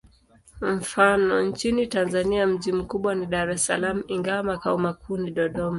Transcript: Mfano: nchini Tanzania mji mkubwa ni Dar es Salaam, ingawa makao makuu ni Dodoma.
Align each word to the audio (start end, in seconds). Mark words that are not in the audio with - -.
Mfano: 0.61 1.41
nchini 1.41 1.87
Tanzania 1.87 2.47
mji 2.47 2.71
mkubwa 2.71 3.15
ni 3.15 3.25
Dar 3.25 3.49
es 3.49 3.65
Salaam, 3.65 4.03
ingawa 4.07 4.43
makao 4.43 4.77
makuu 4.77 5.17
ni 5.17 5.31
Dodoma. 5.31 5.69